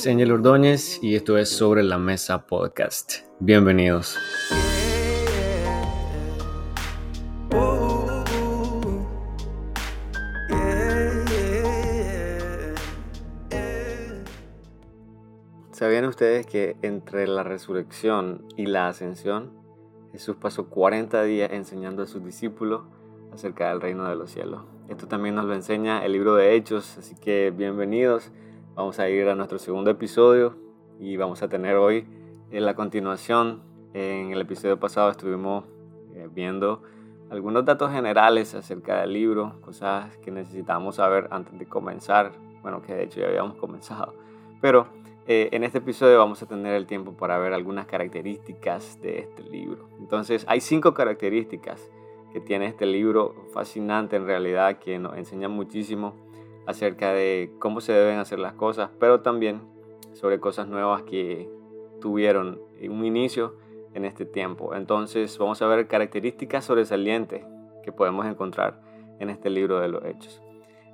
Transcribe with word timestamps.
es 0.00 0.06
Angel 0.06 0.32
Ordóñez 0.32 0.98
y 1.02 1.14
esto 1.14 1.36
es 1.36 1.50
Sobre 1.50 1.82
la 1.82 1.98
Mesa 1.98 2.46
Podcast. 2.46 3.16
Bienvenidos. 3.38 4.16
¿Sabían 15.72 16.06
ustedes 16.06 16.46
que 16.46 16.76
entre 16.80 17.26
la 17.26 17.42
resurrección 17.42 18.46
y 18.56 18.64
la 18.66 18.88
ascensión, 18.88 19.52
Jesús 20.12 20.36
pasó 20.40 20.70
40 20.70 21.22
días 21.24 21.50
enseñando 21.52 22.04
a 22.04 22.06
sus 22.06 22.24
discípulos 22.24 22.84
acerca 23.34 23.68
del 23.68 23.82
reino 23.82 24.08
de 24.08 24.16
los 24.16 24.30
cielos? 24.30 24.62
Esto 24.88 25.08
también 25.08 25.34
nos 25.34 25.44
lo 25.44 25.52
enseña 25.52 26.02
el 26.06 26.12
libro 26.12 26.36
de 26.36 26.54
Hechos, 26.54 26.96
así 26.96 27.16
que 27.16 27.52
bienvenidos. 27.54 28.32
Vamos 28.80 28.98
a 28.98 29.10
ir 29.10 29.28
a 29.28 29.34
nuestro 29.34 29.58
segundo 29.58 29.90
episodio 29.90 30.56
y 30.98 31.18
vamos 31.18 31.42
a 31.42 31.50
tener 31.50 31.76
hoy 31.76 32.06
en 32.50 32.64
la 32.64 32.72
continuación. 32.72 33.60
En 33.92 34.32
el 34.32 34.40
episodio 34.40 34.80
pasado 34.80 35.10
estuvimos 35.10 35.66
eh, 36.14 36.30
viendo 36.32 36.82
algunos 37.28 37.66
datos 37.66 37.92
generales 37.92 38.54
acerca 38.54 39.02
del 39.02 39.12
libro, 39.12 39.60
cosas 39.60 40.16
que 40.24 40.30
necesitamos 40.30 40.96
saber 40.96 41.28
antes 41.30 41.58
de 41.58 41.66
comenzar. 41.66 42.32
Bueno, 42.62 42.80
que 42.80 42.94
de 42.94 43.04
hecho 43.04 43.20
ya 43.20 43.26
habíamos 43.26 43.58
comenzado. 43.58 44.14
Pero 44.62 44.86
eh, 45.26 45.50
en 45.52 45.62
este 45.62 45.76
episodio 45.76 46.16
vamos 46.16 46.42
a 46.42 46.46
tener 46.46 46.74
el 46.74 46.86
tiempo 46.86 47.12
para 47.12 47.36
ver 47.36 47.52
algunas 47.52 47.84
características 47.84 48.98
de 49.02 49.18
este 49.18 49.42
libro. 49.42 49.90
Entonces, 49.98 50.46
hay 50.48 50.62
cinco 50.62 50.94
características 50.94 51.90
que 52.32 52.40
tiene 52.40 52.64
este 52.64 52.86
libro 52.86 53.44
fascinante 53.52 54.16
en 54.16 54.24
realidad 54.24 54.78
que 54.78 54.98
nos 54.98 55.18
enseña 55.18 55.50
muchísimo 55.50 56.29
acerca 56.66 57.12
de 57.12 57.52
cómo 57.58 57.80
se 57.80 57.92
deben 57.92 58.18
hacer 58.18 58.38
las 58.38 58.54
cosas, 58.54 58.90
pero 58.98 59.20
también 59.20 59.60
sobre 60.12 60.40
cosas 60.40 60.68
nuevas 60.68 61.02
que 61.02 61.48
tuvieron 62.00 62.60
un 62.88 63.04
inicio 63.04 63.56
en 63.94 64.04
este 64.04 64.24
tiempo. 64.24 64.74
Entonces 64.74 65.36
vamos 65.38 65.60
a 65.62 65.66
ver 65.66 65.86
características 65.86 66.64
sobresalientes 66.64 67.44
que 67.84 67.92
podemos 67.92 68.26
encontrar 68.26 68.80
en 69.18 69.30
este 69.30 69.50
libro 69.50 69.80
de 69.80 69.88
los 69.88 70.04
Hechos. 70.04 70.42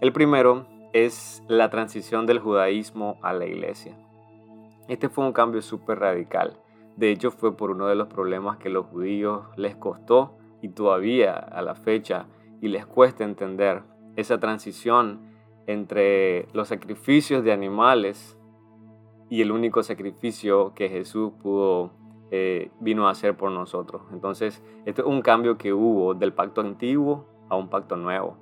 El 0.00 0.12
primero 0.12 0.66
es 0.92 1.42
la 1.48 1.70
transición 1.70 2.26
del 2.26 2.38
judaísmo 2.38 3.18
a 3.22 3.32
la 3.32 3.46
iglesia. 3.46 3.96
Este 4.88 5.08
fue 5.08 5.24
un 5.24 5.32
cambio 5.32 5.62
súper 5.62 5.98
radical. 5.98 6.58
De 6.96 7.10
hecho, 7.10 7.30
fue 7.30 7.56
por 7.56 7.70
uno 7.70 7.86
de 7.86 7.94
los 7.94 8.08
problemas 8.08 8.56
que 8.56 8.70
los 8.70 8.86
judíos 8.86 9.44
les 9.56 9.76
costó 9.76 10.38
y 10.62 10.68
todavía 10.68 11.34
a 11.34 11.60
la 11.60 11.74
fecha 11.74 12.26
y 12.60 12.68
les 12.68 12.86
cuesta 12.86 13.24
entender 13.24 13.82
esa 14.16 14.38
transición 14.40 15.20
entre 15.66 16.48
los 16.52 16.68
sacrificios 16.68 17.42
de 17.44 17.52
animales 17.52 18.38
y 19.28 19.42
el 19.42 19.50
único 19.50 19.82
sacrificio 19.82 20.72
que 20.74 20.88
Jesús 20.88 21.32
pudo 21.42 21.90
eh, 22.30 22.70
vino 22.80 23.08
a 23.08 23.10
hacer 23.10 23.36
por 23.36 23.50
nosotros. 23.50 24.02
Entonces, 24.12 24.62
esto 24.84 25.02
es 25.02 25.08
un 25.08 25.22
cambio 25.22 25.58
que 25.58 25.72
hubo 25.72 26.14
del 26.14 26.32
pacto 26.32 26.60
antiguo 26.60 27.26
a 27.48 27.56
un 27.56 27.68
pacto 27.68 27.96
nuevo. 27.96 28.36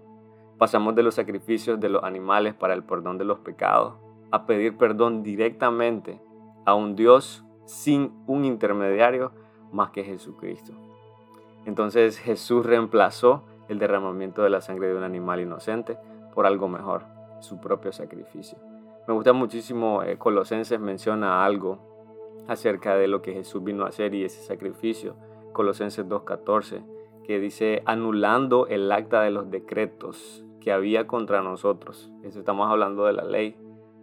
Pasamos 0.59 0.95
de 0.95 1.03
los 1.03 1.15
sacrificios 1.15 1.81
de 1.81 1.89
los 1.89 2.05
animales 2.05 2.55
para 2.55 2.75
el 2.75 2.85
perdón 2.85 3.19
de 3.19 3.25
los 3.25 3.39
pecados 3.41 3.95
a 4.31 4.47
pedir 4.47 4.77
perdón 4.77 5.23
directamente 5.23 6.21
a 6.65 6.75
un 6.75 6.97
Dios 6.97 7.45
sin 7.67 8.13
un 8.27 8.45
intermediario 8.45 9.33
más 9.73 9.91
que 9.91 10.05
Jesucristo. 10.05 10.73
Entonces 11.67 12.19
Jesús 12.19 12.65
reemplazó 12.65 13.45
el 13.69 13.79
derramamiento 13.79 14.43
de 14.43 14.51
la 14.51 14.61
sangre 14.61 14.89
de 14.89 14.97
un 14.97 15.03
animal 15.03 15.41
inocente 15.41 15.99
por 16.35 16.47
algo 16.47 16.69
mejor, 16.69 17.05
su 17.45 17.61
propio 17.61 17.93
sacrificio. 17.93 18.59
Me 19.07 19.13
gusta 19.13 19.33
muchísimo, 19.33 20.03
eh, 20.03 20.17
Colosenses 20.17 20.81
menciona 20.81 21.45
algo 21.45 21.79
acerca 22.49 22.97
de 22.97 23.07
lo 23.07 23.21
que 23.21 23.35
Jesús 23.35 23.63
vino 23.63 23.85
a 23.85 23.89
hacer 23.89 24.15
y 24.15 24.25
ese 24.25 24.43
sacrificio. 24.43 25.15
Colosenses 25.53 26.09
2.14, 26.09 26.83
que 27.23 27.39
dice, 27.39 27.83
anulando 27.85 28.67
el 28.67 28.91
acta 28.91 29.21
de 29.21 29.31
los 29.31 29.51
decretos 29.51 30.45
que 30.61 30.73
había 30.73 31.07
contra 31.07 31.43
nosotros. 31.43 32.11
Eso 32.23 32.39
estamos 32.39 32.71
hablando 32.71 33.05
de 33.05 33.13
la 33.13 33.25
ley. 33.25 33.57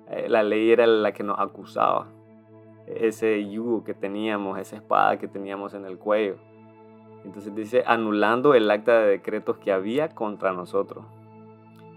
Eh, 0.07 0.29
la 0.29 0.43
ley 0.43 0.71
era 0.71 0.85
la 0.85 1.11
que 1.11 1.23
nos 1.23 1.39
acusaba. 1.39 2.07
Ese 2.85 3.49
yugo 3.49 3.83
que 3.83 3.93
teníamos, 3.93 4.59
esa 4.59 4.75
espada 4.75 5.17
que 5.17 5.27
teníamos 5.27 5.73
en 5.73 5.85
el 5.85 5.97
cuello. 5.97 6.35
Entonces 7.25 7.53
dice, 7.55 7.83
anulando 7.87 8.53
el 8.53 8.69
acta 8.69 8.99
de 8.99 9.07
decretos 9.07 9.57
que 9.57 9.71
había 9.71 10.09
contra 10.09 10.53
nosotros 10.53 11.05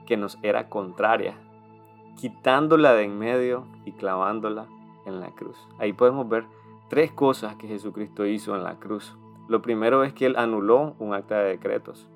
que 0.04 0.16
nos 0.16 0.38
era 0.42 0.68
contraria, 0.68 1.38
quitándola 2.16 2.94
de 2.94 3.04
en 3.04 3.18
medio 3.18 3.66
y 3.84 3.92
clavándola 3.92 4.66
en 5.06 5.20
la 5.20 5.30
cruz. 5.30 5.56
Ahí 5.78 5.92
podemos 5.92 6.28
ver 6.28 6.46
tres 6.88 7.12
cosas 7.12 7.56
que 7.56 7.68
Jesucristo 7.68 8.26
hizo 8.26 8.54
en 8.54 8.64
la 8.64 8.78
cruz. 8.78 9.16
Lo 9.48 9.62
primero 9.62 10.04
es 10.04 10.12
que 10.12 10.26
Él 10.26 10.36
anuló 10.36 10.94
un 10.98 11.14
acta 11.14 11.38
de 11.38 11.50
decretos. 11.50 12.08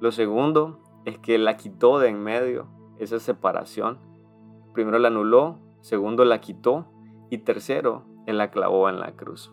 Lo 0.00 0.12
segundo 0.12 0.80
es 1.04 1.18
que 1.18 1.36
Él 1.36 1.44
la 1.44 1.56
quitó 1.56 1.98
de 1.98 2.08
en 2.08 2.22
medio, 2.22 2.66
esa 2.98 3.18
separación. 3.20 3.98
Primero 4.72 4.98
la 4.98 5.08
anuló, 5.08 5.58
segundo 5.80 6.24
la 6.24 6.40
quitó 6.40 6.86
y 7.30 7.38
tercero, 7.38 8.04
Él 8.26 8.38
la 8.38 8.50
clavó 8.50 8.88
en 8.88 9.00
la 9.00 9.12
cruz. 9.12 9.52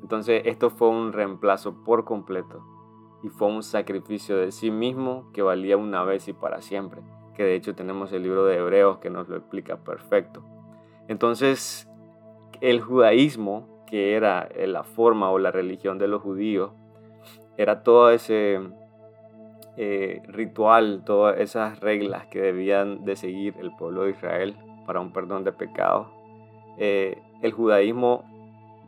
Entonces 0.00 0.42
esto 0.46 0.70
fue 0.70 0.88
un 0.88 1.12
reemplazo 1.12 1.84
por 1.84 2.04
completo 2.04 2.64
y 3.22 3.28
fue 3.28 3.48
un 3.48 3.62
sacrificio 3.62 4.36
de 4.36 4.50
sí 4.50 4.70
mismo 4.70 5.30
que 5.32 5.42
valía 5.42 5.76
una 5.76 6.02
vez 6.02 6.26
y 6.26 6.32
para 6.32 6.60
siempre 6.60 7.02
que 7.34 7.44
de 7.44 7.54
hecho 7.54 7.74
tenemos 7.74 8.12
el 8.12 8.22
libro 8.22 8.44
de 8.44 8.56
Hebreos 8.56 8.98
que 8.98 9.10
nos 9.10 9.28
lo 9.28 9.36
explica 9.36 9.76
perfecto. 9.76 10.42
Entonces, 11.08 11.88
el 12.60 12.80
judaísmo, 12.80 13.84
que 13.86 14.14
era 14.14 14.48
la 14.66 14.84
forma 14.84 15.30
o 15.30 15.38
la 15.38 15.50
religión 15.50 15.98
de 15.98 16.08
los 16.08 16.22
judíos, 16.22 16.72
era 17.56 17.82
todo 17.82 18.10
ese 18.10 18.60
eh, 19.76 20.22
ritual, 20.28 21.02
todas 21.04 21.38
esas 21.40 21.80
reglas 21.80 22.26
que 22.26 22.40
debían 22.40 23.04
de 23.04 23.16
seguir 23.16 23.54
el 23.58 23.74
pueblo 23.76 24.04
de 24.04 24.10
Israel 24.10 24.56
para 24.86 25.00
un 25.00 25.12
perdón 25.12 25.44
de 25.44 25.52
pecados. 25.52 26.08
Eh, 26.78 27.22
el 27.42 27.52
judaísmo, 27.52 28.24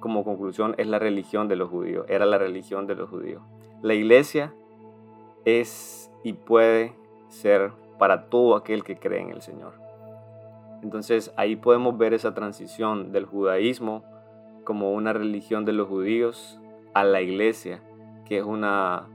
como 0.01 0.25
conclusión, 0.25 0.75
es 0.79 0.87
la 0.87 0.99
religión 0.99 1.49
de 1.49 1.57
los 1.57 1.71
judíos, 1.71 2.07
era 2.09 2.27
la 2.27 2.39
religión 2.39 2.87
de 2.87 2.95
los 2.95 3.09
judíos. 3.09 3.43
La 3.83 3.95
iglesia 3.95 4.53
es 5.45 6.11
y 6.23 6.33
puede 6.33 6.95
ser 7.29 7.73
para 8.05 8.27
todo 8.27 8.55
aquel 8.55 8.85
que 8.85 8.99
cree 8.99 9.23
en 9.23 9.31
el 9.31 9.41
Señor. 9.41 9.73
Entonces 10.83 11.33
ahí 11.39 11.57
podemos 11.57 11.97
ver 11.97 12.13
esa 12.13 12.35
transición 12.35 13.13
del 13.13 13.25
judaísmo 13.25 14.05
como 14.65 14.93
una 14.93 15.15
religión 15.15 15.65
de 15.65 15.73
los 15.73 15.89
judíos 15.89 16.61
a 16.93 17.03
la 17.03 17.23
iglesia, 17.23 17.81
que 18.27 18.37
es 18.37 18.45
una 18.45 19.09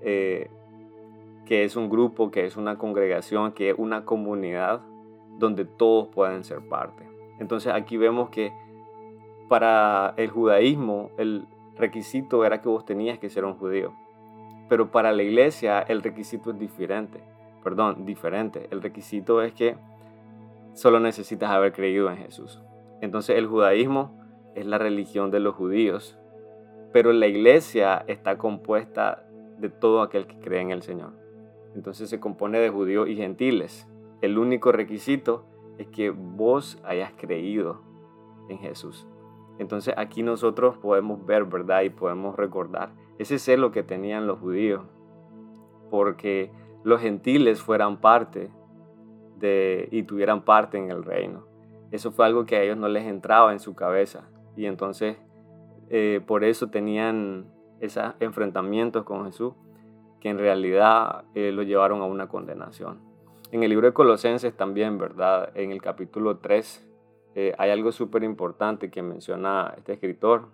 eh, 0.00 0.48
que 1.44 1.64
es 1.64 1.76
un 1.76 1.90
grupo, 1.90 2.30
que 2.30 2.46
es 2.46 2.56
una 2.56 2.78
congregación, 2.78 3.52
que 3.52 3.68
es 3.68 3.74
una 3.76 4.06
comunidad 4.06 4.80
donde 5.38 5.66
todos 5.66 6.08
pueden 6.08 6.42
ser 6.42 6.66
parte. 6.66 7.06
Entonces 7.38 7.70
aquí 7.74 7.98
vemos 7.98 8.30
que 8.30 8.50
para 9.50 10.14
el 10.16 10.30
judaísmo 10.30 11.10
el 11.18 11.46
requisito 11.76 12.46
era 12.46 12.62
que 12.62 12.70
vos 12.70 12.86
tenías 12.86 13.18
que 13.18 13.28
ser 13.28 13.44
un 13.44 13.58
judío, 13.58 13.92
pero 14.70 14.90
para 14.90 15.12
la 15.12 15.22
iglesia 15.22 15.80
el 15.82 16.02
requisito 16.02 16.52
es 16.52 16.58
diferente 16.58 17.30
perdón, 17.62 18.04
diferente. 18.04 18.68
El 18.70 18.82
requisito 18.82 19.42
es 19.42 19.52
que 19.52 19.76
solo 20.74 21.00
necesitas 21.00 21.50
haber 21.50 21.72
creído 21.72 22.10
en 22.10 22.16
Jesús. 22.18 22.60
Entonces 23.00 23.36
el 23.36 23.46
judaísmo 23.46 24.18
es 24.54 24.66
la 24.66 24.78
religión 24.78 25.30
de 25.30 25.40
los 25.40 25.54
judíos, 25.54 26.18
pero 26.92 27.12
la 27.12 27.26
iglesia 27.26 28.04
está 28.06 28.38
compuesta 28.38 29.24
de 29.58 29.68
todo 29.68 30.02
aquel 30.02 30.26
que 30.26 30.38
cree 30.38 30.60
en 30.60 30.70
el 30.70 30.82
Señor. 30.82 31.12
Entonces 31.74 32.10
se 32.10 32.20
compone 32.20 32.58
de 32.58 32.70
judíos 32.70 33.08
y 33.08 33.16
gentiles. 33.16 33.88
El 34.20 34.38
único 34.38 34.72
requisito 34.72 35.46
es 35.78 35.88
que 35.88 36.10
vos 36.10 36.78
hayas 36.84 37.12
creído 37.16 37.80
en 38.48 38.58
Jesús. 38.58 39.06
Entonces 39.58 39.94
aquí 39.96 40.22
nosotros 40.22 40.76
podemos 40.78 41.24
ver, 41.24 41.44
¿verdad? 41.44 41.82
Y 41.82 41.90
podemos 41.90 42.36
recordar 42.36 42.90
ese 43.18 43.38
celo 43.38 43.70
que 43.72 43.82
tenían 43.82 44.26
los 44.26 44.38
judíos. 44.38 44.82
Porque 45.90 46.50
los 46.84 47.00
gentiles 47.00 47.60
fueran 47.60 48.00
parte 48.00 48.50
de, 49.38 49.88
y 49.90 50.02
tuvieran 50.04 50.44
parte 50.44 50.78
en 50.78 50.90
el 50.90 51.04
reino. 51.04 51.46
Eso 51.90 52.10
fue 52.10 52.24
algo 52.24 52.46
que 52.46 52.56
a 52.56 52.62
ellos 52.62 52.78
no 52.78 52.88
les 52.88 53.04
entraba 53.06 53.52
en 53.52 53.60
su 53.60 53.74
cabeza. 53.74 54.28
Y 54.56 54.66
entonces 54.66 55.16
eh, 55.90 56.20
por 56.26 56.42
eso 56.42 56.70
tenían 56.70 57.52
esos 57.80 58.14
enfrentamientos 58.20 59.04
con 59.04 59.26
Jesús 59.26 59.52
que 60.20 60.30
en 60.30 60.38
realidad 60.38 61.24
eh, 61.34 61.52
lo 61.52 61.62
llevaron 61.62 62.00
a 62.00 62.04
una 62.04 62.28
condenación. 62.28 63.00
En 63.50 63.62
el 63.62 63.68
libro 63.68 63.88
de 63.88 63.92
Colosenses 63.92 64.56
también, 64.56 64.96
¿verdad? 64.96 65.50
En 65.54 65.70
el 65.70 65.82
capítulo 65.82 66.38
3 66.38 66.88
eh, 67.34 67.54
hay 67.58 67.70
algo 67.70 67.92
súper 67.92 68.22
importante 68.22 68.90
que 68.90 69.02
menciona 69.02 69.74
este 69.76 69.92
escritor. 69.94 70.48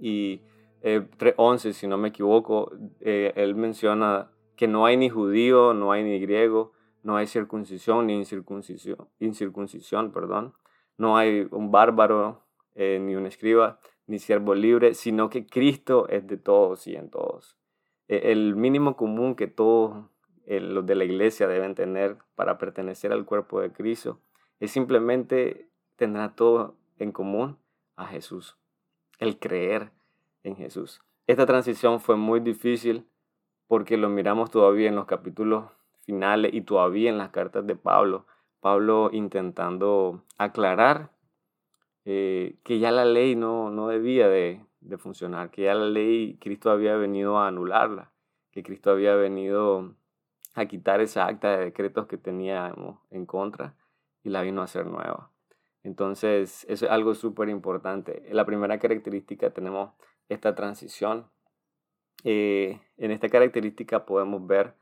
Y 0.00 0.42
3.11, 0.82 1.72
si 1.74 1.86
no 1.86 1.96
me 1.96 2.08
equivoco, 2.08 2.72
él 2.98 3.54
menciona 3.54 4.31
que 4.62 4.68
no 4.68 4.86
hay 4.86 4.96
ni 4.96 5.08
judío, 5.08 5.74
no 5.74 5.90
hay 5.90 6.04
ni 6.04 6.20
griego, 6.20 6.70
no 7.02 7.16
hay 7.16 7.26
circuncisión 7.26 8.06
ni 8.06 8.14
incircuncisión, 8.14 9.08
incircuncisión 9.18 10.12
perdón. 10.12 10.54
no 10.96 11.16
hay 11.16 11.48
un 11.50 11.72
bárbaro, 11.72 12.44
eh, 12.76 13.00
ni 13.02 13.16
un 13.16 13.26
escriba, 13.26 13.80
ni 14.06 14.20
siervo 14.20 14.54
libre, 14.54 14.94
sino 14.94 15.30
que 15.30 15.46
Cristo 15.46 16.06
es 16.08 16.28
de 16.28 16.36
todos 16.36 16.86
y 16.86 16.94
en 16.94 17.10
todos. 17.10 17.58
E, 18.06 18.30
el 18.30 18.54
mínimo 18.54 18.96
común 18.96 19.34
que 19.34 19.48
todos 19.48 20.04
los 20.46 20.86
de 20.86 20.94
la 20.94 21.02
iglesia 21.06 21.48
deben 21.48 21.74
tener 21.74 22.18
para 22.36 22.56
pertenecer 22.58 23.10
al 23.10 23.24
cuerpo 23.24 23.60
de 23.60 23.72
Cristo 23.72 24.20
es 24.60 24.70
simplemente 24.70 25.70
tener 25.96 26.36
todo 26.36 26.76
en 26.98 27.10
común 27.10 27.58
a 27.96 28.06
Jesús, 28.06 28.56
el 29.18 29.40
creer 29.40 29.90
en 30.44 30.54
Jesús. 30.54 31.02
Esta 31.26 31.46
transición 31.46 31.98
fue 31.98 32.14
muy 32.14 32.38
difícil 32.38 33.08
porque 33.66 33.96
lo 33.96 34.08
miramos 34.08 34.50
todavía 34.50 34.88
en 34.88 34.96
los 34.96 35.06
capítulos 35.06 35.70
finales 36.04 36.52
y 36.54 36.62
todavía 36.62 37.10
en 37.10 37.18
las 37.18 37.30
cartas 37.30 37.66
de 37.66 37.76
Pablo. 37.76 38.26
Pablo 38.60 39.10
intentando 39.12 40.24
aclarar 40.38 41.10
eh, 42.04 42.56
que 42.64 42.78
ya 42.78 42.90
la 42.90 43.04
ley 43.04 43.36
no, 43.36 43.70
no 43.70 43.88
debía 43.88 44.28
de, 44.28 44.60
de, 44.80 44.98
funcionar, 44.98 45.50
que 45.50 45.62
ya 45.62 45.74
la 45.74 45.86
ley 45.86 46.36
Cristo 46.40 46.70
había 46.70 46.96
venido 46.96 47.38
a 47.38 47.48
anularla, 47.48 48.12
que 48.50 48.62
Cristo 48.62 48.90
había 48.90 49.14
venido 49.14 49.94
a 50.54 50.66
quitar 50.66 51.00
esa 51.00 51.26
acta 51.26 51.56
de 51.56 51.64
decretos 51.66 52.06
que 52.06 52.18
teníamos 52.18 52.98
en 53.10 53.26
contra 53.26 53.74
y 54.24 54.30
la 54.30 54.42
vino 54.42 54.60
a 54.60 54.64
hacer 54.64 54.86
nueva. 54.86 55.30
Entonces, 55.84 56.64
eso 56.68 56.86
es 56.86 56.90
algo 56.90 57.14
súper 57.14 57.48
importante. 57.48 58.22
La 58.30 58.44
primera 58.44 58.78
característica 58.78 59.50
tenemos 59.50 59.90
esta 60.28 60.54
transición. 60.54 61.26
Eh, 62.24 62.80
en 62.96 63.10
esta 63.10 63.28
característica 63.28 64.06
podemos 64.06 64.46
ver 64.46 64.74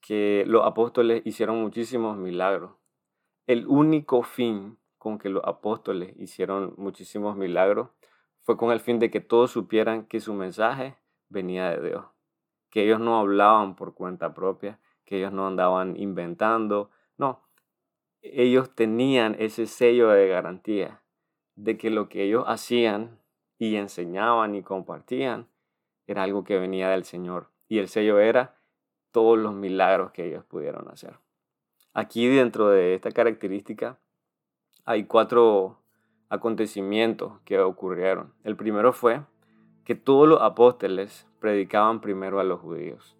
que 0.00 0.44
los 0.46 0.64
apóstoles 0.64 1.22
hicieron 1.24 1.60
muchísimos 1.60 2.16
milagros. 2.16 2.72
El 3.46 3.66
único 3.66 4.22
fin 4.22 4.78
con 4.98 5.18
que 5.18 5.28
los 5.28 5.42
apóstoles 5.44 6.14
hicieron 6.16 6.74
muchísimos 6.76 7.36
milagros 7.36 7.90
fue 8.42 8.56
con 8.56 8.70
el 8.70 8.80
fin 8.80 8.98
de 8.98 9.10
que 9.10 9.20
todos 9.20 9.50
supieran 9.50 10.06
que 10.06 10.20
su 10.20 10.32
mensaje 10.34 10.96
venía 11.28 11.70
de 11.70 11.88
Dios, 11.88 12.04
que 12.70 12.84
ellos 12.84 13.00
no 13.00 13.18
hablaban 13.18 13.74
por 13.74 13.94
cuenta 13.94 14.34
propia, 14.34 14.78
que 15.04 15.18
ellos 15.18 15.32
no 15.32 15.46
andaban 15.46 15.96
inventando, 15.96 16.90
no, 17.18 17.42
ellos 18.20 18.74
tenían 18.74 19.36
ese 19.38 19.66
sello 19.66 20.10
de 20.10 20.28
garantía 20.28 21.02
de 21.56 21.76
que 21.76 21.90
lo 21.90 22.08
que 22.08 22.24
ellos 22.24 22.44
hacían 22.46 23.20
y 23.58 23.76
enseñaban 23.76 24.54
y 24.54 24.62
compartían 24.62 25.48
era 26.06 26.22
algo 26.22 26.44
que 26.44 26.58
venía 26.58 26.90
del 26.90 27.04
Señor. 27.04 27.48
Y 27.68 27.78
el 27.78 27.88
sello 27.88 28.18
era 28.18 28.56
todos 29.10 29.38
los 29.38 29.54
milagros 29.54 30.12
que 30.12 30.26
ellos 30.26 30.44
pudieron 30.44 30.88
hacer. 30.88 31.18
Aquí 31.94 32.28
dentro 32.28 32.68
de 32.68 32.94
esta 32.94 33.10
característica 33.10 33.98
hay 34.84 35.04
cuatro 35.04 35.78
acontecimientos 36.28 37.40
que 37.44 37.58
ocurrieron. 37.58 38.34
El 38.44 38.56
primero 38.56 38.92
fue 38.92 39.22
que 39.84 39.94
todos 39.94 40.28
los 40.28 40.42
apóstoles 40.42 41.26
predicaban 41.40 42.00
primero 42.00 42.40
a 42.40 42.44
los 42.44 42.60
judíos. 42.60 43.16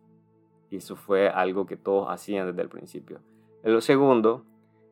Y 0.71 0.77
eso 0.77 0.97
fue 0.97 1.29
algo 1.29 1.67
que 1.67 1.77
todos 1.77 2.09
hacían 2.11 2.49
desde 2.49 2.63
el 2.63 2.69
principio. 2.69 3.21
Lo 3.63 3.81
segundo 3.81 4.45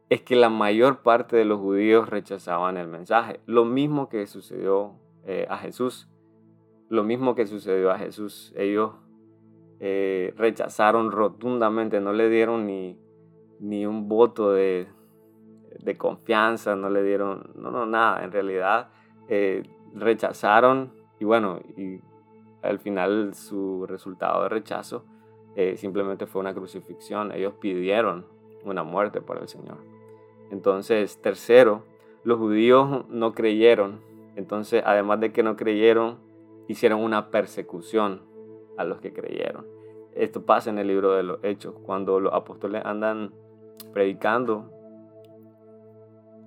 es 0.08 0.22
que 0.22 0.36
la 0.36 0.50
mayor 0.50 1.02
parte 1.02 1.36
de 1.36 1.44
los 1.44 1.58
judíos 1.58 2.08
rechazaban 2.08 2.76
el 2.76 2.88
mensaje. 2.88 3.40
Lo 3.46 3.64
mismo 3.64 4.08
que 4.08 4.26
sucedió 4.26 4.94
eh, 5.26 5.46
a 5.48 5.58
Jesús. 5.58 6.08
Lo 6.88 7.02
mismo 7.02 7.34
que 7.34 7.46
sucedió 7.46 7.90
a 7.90 7.98
Jesús. 7.98 8.52
Ellos 8.56 8.92
eh, 9.80 10.32
rechazaron 10.36 11.10
rotundamente, 11.10 12.00
no 12.00 12.12
le 12.12 12.28
dieron 12.28 12.66
ni, 12.66 12.98
ni 13.60 13.86
un 13.86 14.08
voto 14.08 14.52
de, 14.52 14.86
de, 15.80 15.96
confianza, 15.96 16.76
no 16.76 16.90
le 16.90 17.02
dieron, 17.02 17.52
no, 17.56 17.70
no, 17.70 17.86
nada. 17.86 18.24
En 18.24 18.32
realidad 18.32 18.90
eh, 19.28 19.62
rechazaron 19.94 20.92
y 21.18 21.24
bueno, 21.24 21.60
y 21.76 22.00
al 22.62 22.78
final 22.78 23.34
su 23.34 23.86
resultado 23.86 24.42
de 24.44 24.48
rechazo 24.48 25.04
simplemente 25.76 26.26
fue 26.26 26.40
una 26.40 26.52
crucifixión. 26.52 27.30
Ellos 27.30 27.54
pidieron 27.60 28.26
una 28.64 28.82
muerte 28.82 29.20
por 29.20 29.38
el 29.38 29.46
Señor. 29.46 29.78
Entonces, 30.50 31.20
tercero, 31.22 31.84
los 32.24 32.38
judíos 32.38 33.08
no 33.08 33.34
creyeron 33.34 34.00
entonces, 34.36 34.82
además 34.84 35.20
de 35.20 35.32
que 35.32 35.42
no 35.42 35.56
creyeron, 35.56 36.18
hicieron 36.68 37.00
una 37.02 37.30
persecución 37.30 38.22
a 38.76 38.84
los 38.84 39.00
que 39.00 39.12
creyeron. 39.12 39.66
Esto 40.14 40.44
pasa 40.46 40.70
en 40.70 40.78
el 40.78 40.86
libro 40.86 41.12
de 41.12 41.22
los 41.22 41.38
Hechos, 41.42 41.74
cuando 41.84 42.20
los 42.20 42.32
apóstoles 42.32 42.82
andan 42.84 43.32
predicando. 43.92 44.70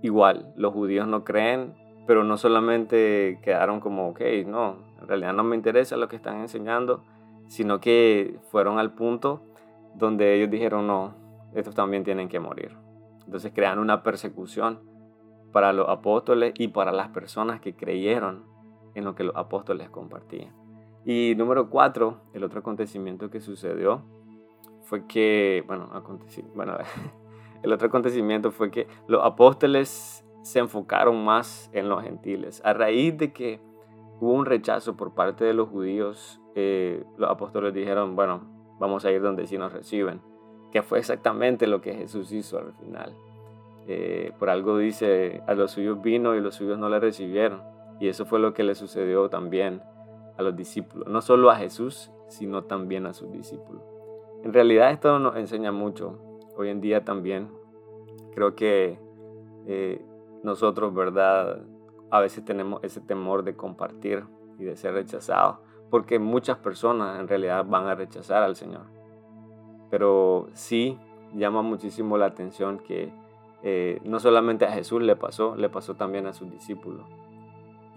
Igual, 0.02 0.54
los 0.56 0.74
judíos 0.74 1.08
no 1.08 1.24
creen, 1.24 1.76
pero 2.06 2.24
no 2.24 2.38
solamente 2.38 3.40
quedaron 3.42 3.80
como, 3.80 4.10
ok, 4.10 4.22
no, 4.46 4.78
en 5.02 5.08
realidad 5.08 5.34
no 5.34 5.44
me 5.44 5.56
interesa 5.56 5.98
lo 5.98 6.08
que 6.08 6.16
están 6.16 6.40
enseñando, 6.40 7.04
sino 7.48 7.80
que 7.80 8.40
fueron 8.52 8.80
al 8.80 8.94
punto 8.94 9.42
donde 9.96 10.36
ellos 10.36 10.50
dijeron, 10.50 10.88
no, 10.88 11.16
estos 11.54 11.76
también 11.76 12.04
tienen 12.04 12.30
que 12.30 12.40
morir. 12.40 12.78
Entonces 13.26 13.52
crean 13.54 13.80
una 13.80 14.04
persecución 14.04 14.80
para 15.52 15.74
los 15.74 15.90
apóstoles 15.90 16.54
y 16.58 16.70
para 16.70 16.92
las 16.92 17.10
personas 17.10 17.60
que 17.60 17.76
creyeron 17.76 18.46
en 18.98 19.06
lo 19.06 19.14
que 19.14 19.24
los 19.24 19.36
apóstoles 19.36 19.90
compartían. 19.90 20.52
Y 21.06 21.36
número 21.38 21.70
cuatro, 21.70 22.22
el 22.34 22.44
otro 22.44 22.60
acontecimiento 22.60 23.30
que 23.30 23.40
sucedió 23.40 24.02
fue 24.82 25.06
que, 25.06 25.64
bueno, 25.68 25.90
bueno 26.56 26.78
el 27.64 27.72
otro 27.72 27.88
acontecimiento 27.88 28.52
fue 28.52 28.72
que 28.72 28.88
los 29.08 29.24
apóstoles 29.24 30.26
se 30.42 30.60
enfocaron 30.60 31.24
más 31.24 31.70
en 31.74 31.90
los 31.90 32.04
gentiles. 32.04 32.62
A 32.66 32.74
raíz 32.74 33.16
de 33.18 33.32
que 33.32 33.62
hubo 34.20 34.34
un 34.34 34.46
rechazo 34.46 34.98
por 34.98 35.14
parte 35.14 35.46
de 35.46 35.54
los 35.54 35.70
judíos, 35.70 36.42
eh, 36.56 37.04
los 37.18 37.30
apóstoles 37.30 37.74
dijeron, 37.74 38.16
bueno, 38.16 38.42
vamos 38.80 39.06
a 39.06 39.12
ir 39.12 39.22
donde 39.22 39.46
sí 39.46 39.60
nos 39.60 39.74
reciben, 39.74 40.22
que 40.72 40.82
fue 40.82 40.98
exactamente 40.98 41.68
lo 41.68 41.82
que 41.82 41.94
Jesús 41.94 42.32
hizo 42.32 42.58
al 42.58 42.74
final. 42.74 43.16
Eh, 43.88 44.34
por 44.40 44.50
algo 44.50 44.80
dice, 44.80 45.44
a 45.48 45.54
los 45.54 45.72
suyos 45.72 46.02
vino 46.02 46.36
y 46.36 46.42
los 46.42 46.56
suyos 46.56 46.80
no 46.80 46.90
le 46.90 47.00
recibieron. 47.00 47.77
Y 48.00 48.08
eso 48.08 48.26
fue 48.26 48.40
lo 48.40 48.54
que 48.54 48.64
le 48.64 48.76
sucedió 48.76 49.30
también 49.30 49.82
a 50.38 50.44
los 50.44 50.56
discípulos. 50.56 51.08
No 51.08 51.22
solo 51.22 51.50
a 51.50 51.56
Jesús, 51.56 52.12
sino 52.28 52.64
también 52.64 53.06
a 53.06 53.14
sus 53.14 53.32
discípulos. 53.32 53.82
En 54.44 54.54
realidad 54.54 54.92
esto 54.92 55.20
nos 55.20 55.36
enseña 55.36 55.72
mucho. 55.72 56.20
Hoy 56.56 56.70
en 56.70 56.82
día 56.82 57.04
también 57.04 57.50
creo 58.34 58.56
que 58.56 59.00
eh, 59.66 60.02
nosotros, 60.44 60.94
¿verdad? 60.94 61.62
A 62.12 62.20
veces 62.20 62.46
tenemos 62.46 62.84
ese 62.84 63.02
temor 63.02 63.44
de 63.44 63.56
compartir 63.56 64.24
y 64.60 64.64
de 64.64 64.76
ser 64.76 64.94
rechazados. 64.94 65.58
Porque 65.90 66.20
muchas 66.20 66.58
personas 66.58 67.20
en 67.20 67.28
realidad 67.28 67.66
van 67.66 67.88
a 67.88 67.96
rechazar 67.96 68.44
al 68.44 68.56
Señor. 68.56 68.84
Pero 69.90 70.48
sí 70.54 70.98
llama 71.34 71.62
muchísimo 71.62 72.18
la 72.18 72.28
atención 72.28 72.80
que 72.80 73.12
eh, 73.64 74.00
no 74.04 74.20
solamente 74.20 74.66
a 74.66 74.72
Jesús 74.72 75.02
le 75.02 75.16
pasó, 75.16 75.56
le 75.56 75.70
pasó 75.70 75.96
también 75.96 76.28
a 76.28 76.34
sus 76.34 76.52
discípulos. 76.52 77.06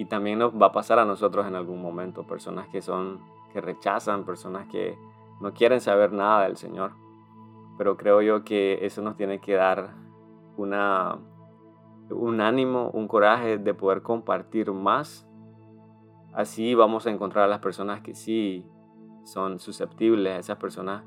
Y 0.00 0.06
también 0.06 0.38
nos 0.38 0.54
va 0.54 0.68
a 0.68 0.72
pasar 0.72 0.98
a 0.98 1.04
nosotros 1.04 1.46
en 1.46 1.54
algún 1.54 1.82
momento, 1.82 2.26
personas 2.26 2.66
que 2.68 2.80
son, 2.80 3.20
que 3.52 3.60
rechazan, 3.60 4.24
personas 4.24 4.66
que 4.66 4.96
no 5.42 5.52
quieren 5.52 5.82
saber 5.82 6.10
nada 6.10 6.44
del 6.44 6.56
Señor. 6.56 6.92
Pero 7.76 7.98
creo 7.98 8.22
yo 8.22 8.42
que 8.42 8.78
eso 8.86 9.02
nos 9.02 9.18
tiene 9.18 9.42
que 9.42 9.56
dar 9.56 9.90
una, 10.56 11.18
un 12.08 12.40
ánimo, 12.40 12.88
un 12.94 13.08
coraje 13.08 13.58
de 13.58 13.74
poder 13.74 14.00
compartir 14.00 14.72
más. 14.72 15.28
Así 16.32 16.74
vamos 16.74 17.06
a 17.06 17.10
encontrar 17.10 17.44
a 17.44 17.48
las 17.48 17.60
personas 17.60 18.00
que 18.00 18.14
sí 18.14 18.64
son 19.24 19.58
susceptibles, 19.58 20.32
a 20.32 20.38
esas 20.38 20.56
personas 20.56 21.04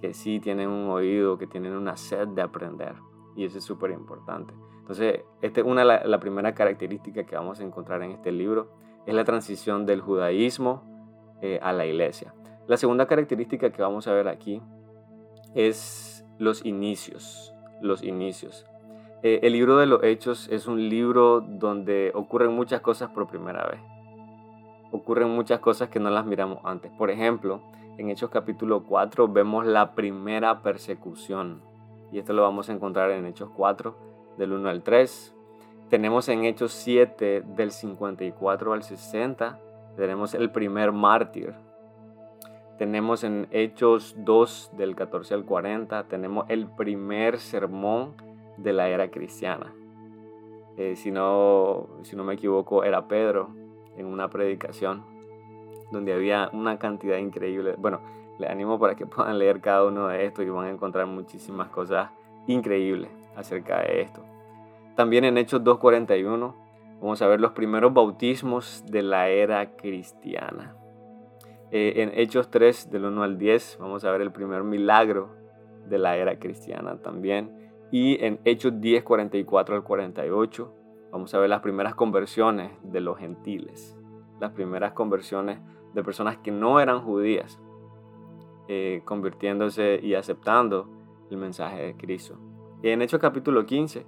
que 0.00 0.14
sí 0.14 0.38
tienen 0.38 0.68
un 0.68 0.88
oído, 0.90 1.36
que 1.36 1.48
tienen 1.48 1.72
una 1.72 1.96
sed 1.96 2.28
de 2.28 2.42
aprender 2.42 2.94
y 3.34 3.44
eso 3.44 3.58
es 3.58 3.64
súper 3.64 3.90
importante. 3.90 4.54
Entonces, 4.86 5.24
esta 5.42 5.62
es 5.62 5.66
una 5.66 5.84
la, 5.84 6.20
primera 6.20 6.54
característica 6.54 7.24
que 7.24 7.34
vamos 7.34 7.58
a 7.58 7.64
encontrar 7.64 8.04
en 8.04 8.12
este 8.12 8.30
libro, 8.30 8.70
es 9.04 9.16
la 9.16 9.24
transición 9.24 9.84
del 9.84 10.00
judaísmo 10.00 10.84
eh, 11.42 11.58
a 11.60 11.72
la 11.72 11.86
iglesia. 11.86 12.32
La 12.68 12.76
segunda 12.76 13.06
característica 13.06 13.70
que 13.70 13.82
vamos 13.82 14.06
a 14.06 14.12
ver 14.12 14.28
aquí 14.28 14.62
es 15.56 16.24
los 16.38 16.64
inicios, 16.64 17.52
los 17.80 18.04
inicios. 18.04 18.64
Eh, 19.24 19.40
el 19.42 19.54
libro 19.54 19.76
de 19.76 19.86
los 19.86 20.04
Hechos 20.04 20.48
es 20.52 20.68
un 20.68 20.88
libro 20.88 21.40
donde 21.40 22.12
ocurren 22.14 22.52
muchas 22.52 22.80
cosas 22.80 23.10
por 23.10 23.26
primera 23.26 23.66
vez. 23.66 23.80
Ocurren 24.92 25.30
muchas 25.30 25.58
cosas 25.58 25.88
que 25.88 25.98
no 25.98 26.10
las 26.10 26.26
miramos 26.26 26.60
antes. 26.62 26.92
Por 26.92 27.10
ejemplo, 27.10 27.60
en 27.98 28.08
Hechos 28.08 28.30
capítulo 28.30 28.84
4 28.84 29.26
vemos 29.26 29.66
la 29.66 29.96
primera 29.96 30.62
persecución 30.62 31.60
y 32.12 32.20
esto 32.20 32.32
lo 32.34 32.42
vamos 32.42 32.68
a 32.68 32.72
encontrar 32.72 33.10
en 33.10 33.26
Hechos 33.26 33.50
4, 33.56 34.05
del 34.36 34.52
1 34.52 34.68
al 34.68 34.82
3. 34.82 35.34
Tenemos 35.88 36.28
en 36.28 36.44
Hechos 36.44 36.72
7, 36.72 37.42
del 37.46 37.70
54 37.70 38.72
al 38.72 38.82
60, 38.82 39.60
tenemos 39.96 40.34
el 40.34 40.50
primer 40.50 40.92
mártir. 40.92 41.54
Tenemos 42.76 43.24
en 43.24 43.46
Hechos 43.52 44.16
2, 44.18 44.72
del 44.76 44.96
14 44.96 45.34
al 45.34 45.44
40, 45.44 46.08
tenemos 46.08 46.44
el 46.48 46.66
primer 46.66 47.38
sermón 47.38 48.14
de 48.56 48.72
la 48.72 48.88
era 48.88 49.10
cristiana. 49.10 49.72
Eh, 50.76 50.96
si, 50.96 51.10
no, 51.10 51.86
si 52.02 52.16
no 52.16 52.24
me 52.24 52.34
equivoco, 52.34 52.84
era 52.84 53.08
Pedro 53.08 53.50
en 53.96 54.06
una 54.06 54.28
predicación 54.28 55.04
donde 55.90 56.12
había 56.12 56.50
una 56.52 56.78
cantidad 56.78 57.16
increíble. 57.16 57.76
Bueno, 57.78 58.00
les 58.38 58.50
animo 58.50 58.78
para 58.78 58.96
que 58.96 59.06
puedan 59.06 59.38
leer 59.38 59.60
cada 59.60 59.84
uno 59.84 60.08
de 60.08 60.26
estos 60.26 60.44
y 60.44 60.50
van 60.50 60.66
a 60.66 60.70
encontrar 60.70 61.06
muchísimas 61.06 61.68
cosas 61.68 62.10
increíbles 62.46 63.10
acerca 63.36 63.82
de 63.82 64.00
esto. 64.00 64.24
También 64.96 65.24
en 65.24 65.38
Hechos 65.38 65.62
2.41 65.62 66.54
vamos 67.00 67.22
a 67.22 67.26
ver 67.26 67.40
los 67.40 67.52
primeros 67.52 67.92
bautismos 67.92 68.84
de 68.86 69.02
la 69.02 69.28
era 69.28 69.76
cristiana. 69.76 70.74
Eh, 71.70 71.94
en 71.96 72.18
Hechos 72.18 72.50
3 72.50 72.90
del 72.90 73.04
1 73.04 73.22
al 73.22 73.38
10 73.38 73.78
vamos 73.80 74.04
a 74.04 74.10
ver 74.10 74.22
el 74.22 74.32
primer 74.32 74.62
milagro 74.62 75.36
de 75.86 75.98
la 75.98 76.16
era 76.16 76.38
cristiana 76.38 76.96
también. 77.02 77.70
Y 77.92 78.24
en 78.24 78.40
Hechos 78.44 78.80
10, 78.80 79.04
44 79.04 79.76
al 79.76 79.84
48 79.84 80.74
vamos 81.12 81.34
a 81.34 81.38
ver 81.38 81.50
las 81.50 81.60
primeras 81.60 81.94
conversiones 81.94 82.72
de 82.82 83.00
los 83.00 83.18
gentiles. 83.18 83.96
Las 84.40 84.52
primeras 84.52 84.92
conversiones 84.92 85.60
de 85.94 86.02
personas 86.02 86.38
que 86.38 86.50
no 86.50 86.80
eran 86.80 87.00
judías, 87.00 87.58
eh, 88.68 89.02
convirtiéndose 89.04 90.00
y 90.02 90.14
aceptando 90.14 90.90
el 91.30 91.36
mensaje 91.38 91.82
de 91.82 91.96
Cristo. 91.96 92.38
En 92.82 93.00
Hechos 93.00 93.20
capítulo 93.20 93.64
15, 93.64 94.06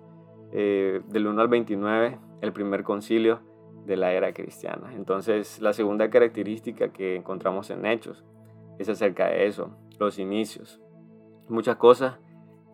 eh, 0.52 1.00
del 1.08 1.26
1 1.26 1.40
al 1.40 1.48
29, 1.48 2.18
el 2.42 2.52
primer 2.52 2.84
concilio 2.84 3.40
de 3.86 3.96
la 3.96 4.12
era 4.12 4.32
cristiana. 4.32 4.92
Entonces, 4.94 5.60
la 5.60 5.72
segunda 5.72 6.10
característica 6.10 6.92
que 6.92 7.16
encontramos 7.16 7.70
en 7.70 7.86
Hechos 7.86 8.24
es 8.78 8.88
acerca 8.88 9.28
de 9.28 9.46
eso, 9.46 9.70
los 9.98 10.18
inicios. 10.18 10.80
Muchas 11.48 11.76
cosas 11.76 12.18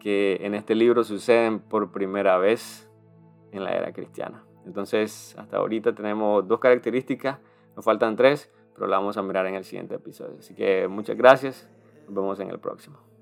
que 0.01 0.41
en 0.43 0.55
este 0.55 0.75
libro 0.75 1.05
suceden 1.05 1.61
por 1.61 1.93
primera 1.93 2.39
vez 2.39 2.91
en 3.53 3.63
la 3.63 3.73
era 3.73 3.93
cristiana. 3.93 4.45
Entonces, 4.67 5.37
hasta 5.39 5.59
ahorita 5.59 5.95
tenemos 5.95 6.47
dos 6.47 6.59
características, 6.59 7.39
nos 7.77 7.85
faltan 7.85 8.17
tres, 8.17 8.53
pero 8.75 8.89
la 8.89 8.99
vamos 8.99 9.17
a 9.17 9.23
mirar 9.23 9.47
en 9.47 9.55
el 9.55 9.65
siguiente 9.65 9.95
episodio. 9.95 10.37
Así 10.41 10.55
que 10.55 10.89
muchas 10.89 11.17
gracias, 11.17 11.71
nos 12.07 12.15
vemos 12.17 12.41
en 12.41 12.51
el 12.51 12.59
próximo. 12.59 13.14